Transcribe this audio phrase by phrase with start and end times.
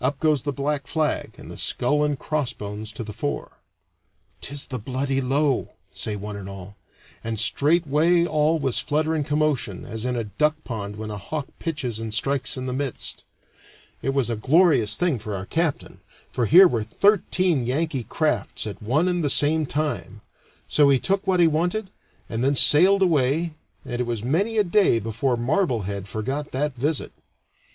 [0.00, 3.58] Up goes the black flag, and the skull and crossbones to the fore.
[4.40, 6.78] "'Tis the bloody Low," say one and all;
[7.22, 11.48] and straightway all was flutter and commotion, as in a duck pond when a hawk
[11.58, 13.24] pitches and strikes in the midst.
[14.00, 16.00] It was a glorious thing for our captain,
[16.32, 20.22] for here were thirteen Yankee crafts at one and the same time.
[20.66, 21.90] So he took what he wanted,
[22.30, 23.52] and then sailed away,
[23.84, 27.12] and it was many a day before Marblehead forgot that visit.